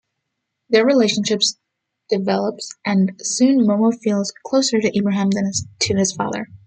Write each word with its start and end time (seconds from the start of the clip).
Their 0.71 0.83
relationship 0.83 1.41
develops 2.09 2.73
and 2.83 3.11
soon 3.19 3.59
Momo 3.67 3.95
feels 3.99 4.33
closer 4.43 4.81
to 4.81 4.97
Ibrahim 4.97 5.29
than 5.29 5.51
to 5.81 5.95
his 5.95 6.11
father. 6.11 6.47